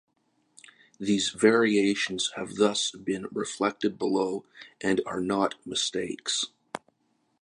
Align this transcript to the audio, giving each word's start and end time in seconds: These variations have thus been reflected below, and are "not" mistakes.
These 0.99 1.29
variations 1.29 2.31
have 2.35 2.55
thus 2.55 2.89
been 2.89 3.27
reflected 3.31 3.99
below, 3.99 4.47
and 4.81 4.99
are 5.05 5.21
"not" 5.21 5.63
mistakes. 5.63 6.47